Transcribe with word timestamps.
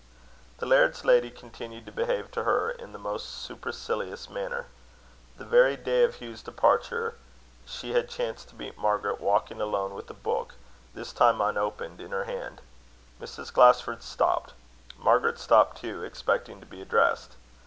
The 0.57 0.65
laird's 0.65 1.05
lady 1.05 1.29
continued 1.29 1.85
to 1.85 1.91
behave 1.91 2.31
to 2.31 2.41
her 2.43 2.71
in 2.71 2.91
the 2.91 2.97
most 2.97 3.29
supercilious 3.29 4.25
fashion. 4.25 4.65
The 5.37 5.45
very 5.45 5.75
day 5.77 6.03
of 6.03 6.15
Hugh's 6.15 6.41
departure, 6.41 7.17
she 7.67 7.93
had 7.93 8.09
chanced 8.09 8.49
to 8.49 8.55
meet 8.55 8.79
Margaret 8.79 9.21
walking 9.21 9.61
alone 9.61 9.93
with 9.93 10.09
a 10.09 10.15
book, 10.15 10.55
this 10.95 11.13
time 11.13 11.39
unopened, 11.39 12.01
in 12.01 12.09
her 12.09 12.23
hand. 12.23 12.61
Mrs. 13.21 13.53
Glasford 13.53 14.01
stopped. 14.01 14.53
Margaret 14.97 15.37
stopped 15.37 15.77
too, 15.79 16.01
expecting 16.03 16.59
to 16.61 16.65
be 16.65 16.81
addressed. 16.81 17.35